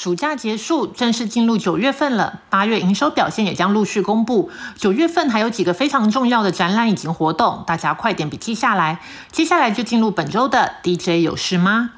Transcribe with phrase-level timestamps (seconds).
[0.00, 2.42] 暑假结束，正式进入九月份了。
[2.50, 4.48] 八月营收表现也将陆续公布。
[4.76, 9.00] 九月份还有几个非常重要的展览以及活动，大家快点笔记下来。
[9.32, 11.94] 接下来就进入本周的 DJ 有事吗？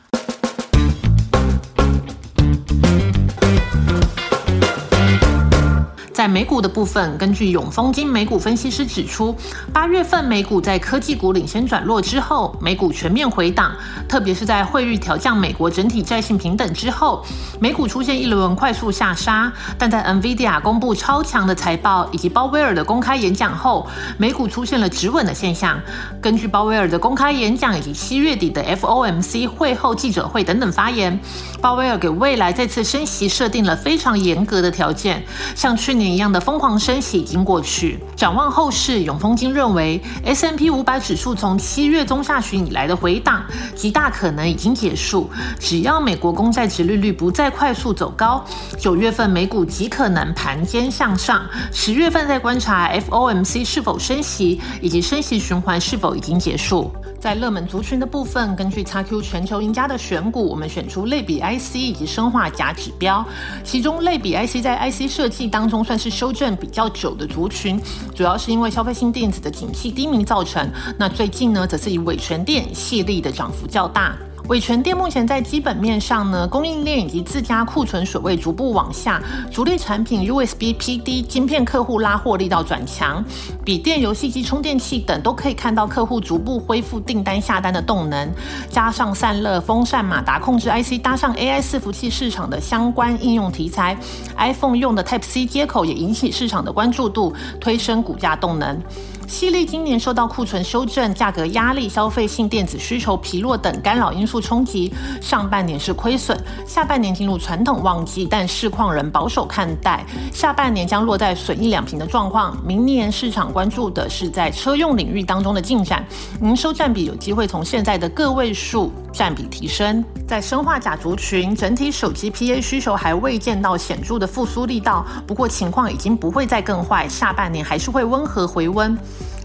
[6.31, 9.35] 美股的部分，根据永丰金美股分析师指出，
[9.73, 13.73] 八月份美股在科技股领先转弱之后，美股全面回档，
[14.09, 17.25] 特别是在汇率调降美国整体债信平等之后，
[17.59, 19.53] 美股出现一轮快速下杀。
[19.77, 25.81] 但在 NVIDIA 公布超强的财报以及鲍威尔的公开演讲后，美股出现了止稳的现象。
[26.23, 31.19] 根据鲍威尔的公开演讲以及七月底的 FOMC 会后记者会等等发言，
[31.63, 35.25] 鲍威尔给未来再次升息设定了非常严格的条件，
[35.57, 36.11] 像去年。
[36.11, 37.97] 一样的疯狂升息已经过去。
[38.17, 43.45] 展望后市，永丰金认为 S M P 五百指数从七月中下旬以来的回档，
[43.77, 45.31] 极大可能已经结束。
[45.61, 48.45] 只要美国公债殖利率不再快速走高，
[48.77, 51.43] 九月份美股极可能盘间向上。
[51.73, 56.91] 十月份再观察 F O M C 是否升息，以及升息循环是否已经结束。
[57.21, 63.23] 在热门族群的部分，根据 XQ 全球赢家的选股，我们选出类比 IC 以及生化假指标。
[63.63, 67.79] 其中类比 IC 在 IC 设计当中算是修正比较久的族群，
[68.15, 70.67] 主要是因为消费性电子的景气低迷造成。
[70.99, 74.17] 那最近呢，则是以伟全电系列的涨幅较大。
[74.51, 83.25] 伟全电目前在基本面上呢，供应链以及自家库存水位逐步往下，主力产品 USB PD 晶片客户拉货力道转强，
[83.65, 88.29] 笔电、游戏机、充电器等都可以看到客户逐步恢复订单下单的动能，
[88.69, 93.97] 加上散热、风扇、马达控制 IC 搭上 AI 伺服器市场的相关应用题材
[94.37, 98.83] ，iPhone 用的 Type C 接口也引起市场的关注度，推升股价动能。
[99.31, 104.93] 西利今年受到库存修正、价格压力、消费性电子需求疲弱等干扰因素冲击，
[105.23, 106.37] 上半年是亏损，
[106.71, 112.57] 下半年进入传统旺季，但市况仍保守看待，下半年将落在损益两平的状况。
[112.65, 116.07] 明年市场关注的是在车用领域当中的进展，
[116.41, 120.05] 营收占比有机会从现在的个位数占比提升。
[120.29, 128.97] 在生化甲族群，整体手机 PA 需求还未见到显著的复苏力道，不过情况已经不会再更坏，下半年还是会温和回温。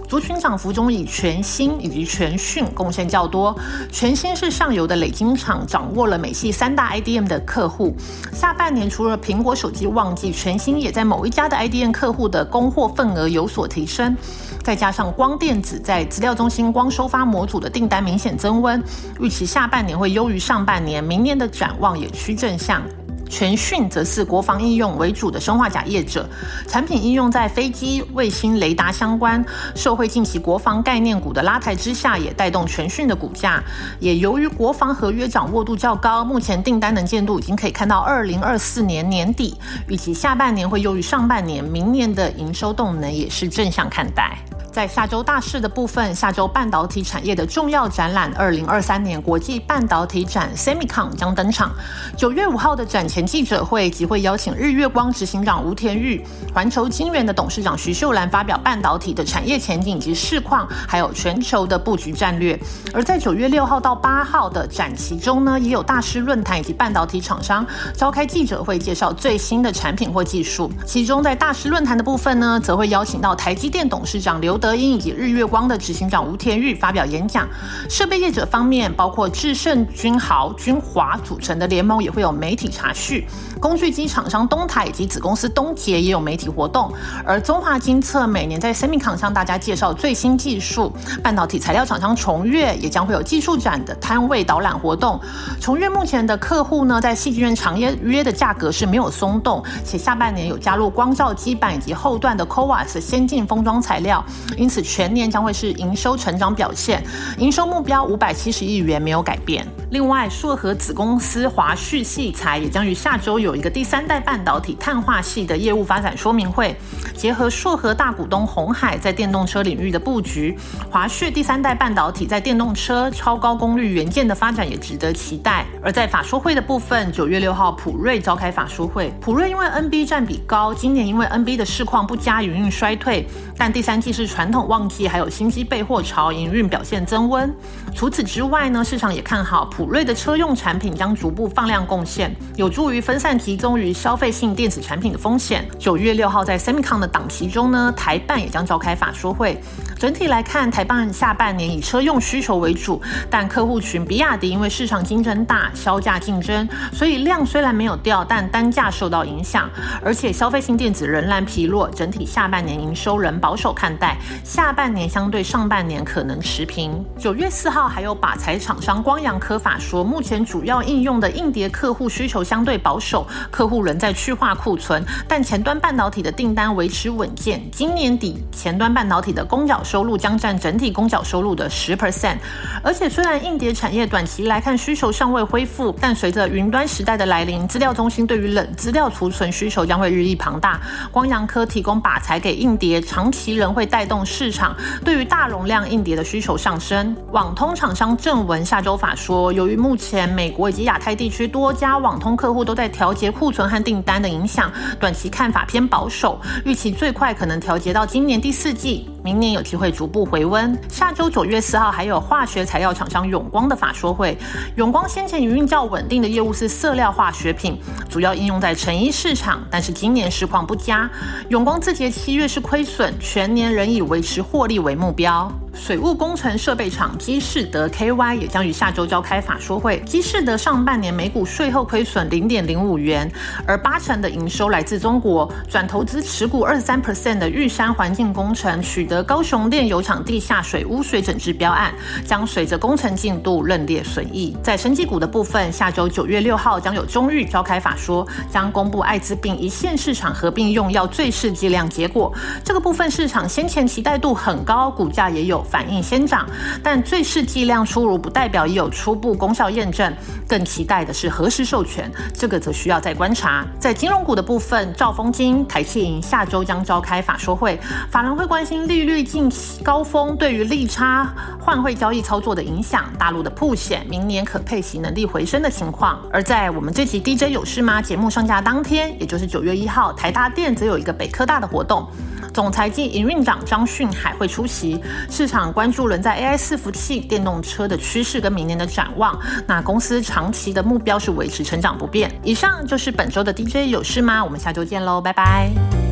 [0.08, 3.56] 族群涨幅中，以全新以及全讯贡献较多。
[3.92, 7.96] 全新是上游的累晶厂，掌握了美系三大 IDM 的客户。
[8.32, 14.16] 下半年除了苹果手机旺季，全新也在某一家的 IDM 客户的供货份额有所提升。
[14.64, 18.84] 再加上光电子在资料中心光收发模组的订单明显增温，
[19.20, 22.82] 预期下半年会优于上半年，明年的展望也趋正向。
[23.30, 26.28] 全讯则是国防应用为主的生化甲业者，
[26.68, 29.44] 产品应用在飞机、卫星、雷达相关。
[29.76, 33.64] 受惠近期国防概念股的拉抬之下，也带动全讯的股价。
[34.00, 39.58] 也由于国防合约掌握度较高，目前订单能见度已经可以看到二零二四年年底，
[39.88, 44.38] 预计下半年会优于上半年，明年的营收动能也是正向看待。
[44.76, 51.72] 在下周大事的部分，下周半导体产业的重要展览——二零二三年国际半导体展 （Semicon） 将登场。
[52.18, 56.22] 九月五号的展前记者会，即会邀请日月光执行长吴田玉、
[56.54, 62.60] 环球晶圆的董事长徐秀兰发表半导体的产业前景以及市况，还有全球的布局战略。
[62.94, 67.66] 而在九月六号到八号的展期中呢，也有大师论坛以及半导体厂商
[67.96, 70.70] 召开记者会，介绍最新的产品或技术。
[70.86, 74.60] 其中在大师论坛的部分呢，则会邀请到台积电董事长刘。
[74.66, 77.48] 德英以及日月光的执行长吴天玉发表演讲。
[77.88, 83.28] 设备业者方面，包括智胜、君豪、君华组成的联盟也会有媒体查叙。
[83.60, 86.92] 工具机厂商东台以及子公司东杰也有媒体活动。
[87.24, 90.92] 而中华金测每年在 Semicon 向大家介绍最新技术。
[91.22, 95.22] 半导体材料厂商重越也将会有技术展的摊位导览活动。
[95.62, 104.26] 重越目前的客户呢，在戏剧院长约约的价格是没有松动，且下半年有加入光照基板以及后段的 CoWAS 先进封装材料。
[104.58, 107.04] 因此，全年将会是营收成长表现，
[107.38, 109.66] 营收目标五百七十亿元没有改变。
[109.96, 116.76] 另外，硕和子公司华旭系材也将于下周有一个第三代半导体碳化系的业务发展说明会，
[117.16, 120.54] 结合硕和大股东红海在电动车领域的布局，
[120.92, 125.66] 华旭第三代半导体在电动车超高功率元件的发展也值得期待。
[125.82, 133.26] 而在法说会的部分，九月六号普瑞召开法说会，普瑞因为 NB 占比高，今年因为 NB 的市况不佳，营运衰退，
[133.58, 137.50] 但第三季是传统旺季，还有新机备货潮，营运表现增温。
[137.96, 139.85] 除此之外呢，市场也看好普。
[139.88, 145.66] 瑞的车用产品将逐步放量贡献，有助于分散集中于消费性电子产品的风险。
[145.80, 149.60] 九月六号在 Semicon 的档期中呢，台办也将召开法说会。
[149.98, 159.70] 整体来看，台办下半年以车用需求为主，但客户群比亚迪因为市场竞争大，销价竞争，所以量虽然没有掉，但单价受到影响。
[160.04, 167.04] 而且消费性电子仍然疲弱，整体下半年营收仍保守看待，下半年相对上半年可能持平。
[167.18, 177.60] 九月四号还有靶材厂商光阳科法说，目前主要应用的硬碟客户需求相对保守，客户仍在去化库存，但前端半导体的订单维持稳健。
[177.72, 182.38] 今年底前端半导体的供缴收入将占整体供缴收入的十 percent。
[182.84, 190.80] 而且虽然硬碟产业短期来看需求尚未恢复，但随着云端时代的来临，资料中心对于冷资料储存需求将会日益庞大。
[191.12, 197.16] 光阳科提供靶材给硬碟，长期仍会带动市场对于大容量硬碟的需求上升。
[197.32, 210.78] 网通厂商正文下周法说，由于目前美国以及亚太地区多家网通客户都在调节库存和订单的影响，短期看法偏保守，预期最快可能调节到今年第四季，明年有机会逐步回温。
[210.90, 214.38] 下周九月四号还有化学材料厂商永光的法说会，
[214.76, 217.80] 永光先前营运较稳定的业务是色料化学品，
[218.10, 221.10] 主要应用在成衣市场，但是今年市况不佳，
[221.48, 225.50] 永光字节七月是亏损，全年仍以维持获利为目标。
[225.76, 230.00] 水务工程设备厂基士德 KY 也将于下周召开法说会。
[230.06, 233.30] 基士德上半年每股税后亏损零点零五元，
[233.68, 235.52] 而八成的营收来自中国。
[235.70, 241.94] 转投资持股二十三 percent 的玉山环境工程取得高雄炼油厂地下水污水整治标案，
[242.26, 244.56] 将随着工程进度认列损益。
[244.64, 252.34] 在生技股的部分，下周九月六号将有中裕召开法说，将公布艾滋病一线市场合并用药最适剂量结果。
[252.64, 255.65] 这个部分市场先前期待度很高，股价也有。
[255.66, 256.48] 反应先涨，
[256.82, 260.14] 但最适剂量出炉不代表已有初步功效验证，
[260.48, 263.66] 更期待的是何时授权，这个则需要再观察。
[263.80, 267.80] 在金融股的部分，兆丰金、台气银下周将召开法说会，
[268.10, 276.20] 法人会关心利率近期高峰对于利差换汇交易操作的影响，大陆的铺险，明年可配息能力回升的情况。
[276.32, 282.08] 而在我们这集 DJ 有事吗节目上架当天，也就是九月一号，台大电则有一个北科大的活动。
[282.54, 289.40] 总裁暨营运长张训海会出席，市场关注人在 AI 伺服器、电动车的趋势跟明年的展望。
[289.68, 292.32] 那公司长期的目标是维持成长不变。
[292.44, 294.44] 以上就是本周的 DJ 有事吗？
[294.44, 296.05] 我们下周见喽，拜拜。